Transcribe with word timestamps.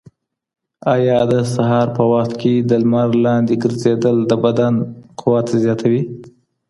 ایا 0.93 1.19
د 1.31 1.33
سهار 1.53 1.87
په 1.97 2.03
وخت 2.11 2.33
کي 2.41 2.53
د 2.59 2.71
لمر 2.83 3.09
لاندي 3.25 3.55
ګرځېدل 3.63 4.17
د 4.25 4.31
بدن 4.43 4.73
قوت 5.19 5.47
زیاتوي؟ 5.63 6.03